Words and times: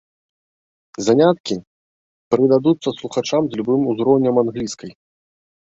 Заняткі 1.09 1.55
прыдадуцца 2.35 2.89
слухачам 2.97 3.43
з 3.53 3.61
любым 3.61 3.81
узроўнем 3.95 4.35
англійскай. 4.47 4.91